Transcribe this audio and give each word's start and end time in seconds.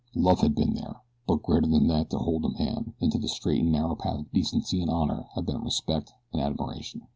Love 0.15 0.39
had 0.39 0.55
been 0.55 0.73
there; 0.73 0.95
but 1.27 1.43
greater 1.43 1.67
than 1.67 1.85
that 1.85 2.09
to 2.09 2.17
hold 2.17 2.43
a 2.43 2.49
man 2.49 2.95
into 3.01 3.19
the 3.19 3.27
straight 3.27 3.61
and 3.61 3.71
narrow 3.71 3.93
path 3.93 4.21
of 4.21 4.31
decency 4.31 4.81
and 4.81 4.89
honor 4.89 5.27
had 5.35 5.45
been 5.45 5.61
respect 5.63 6.11
and 6.33 6.41
admiration. 6.41 7.03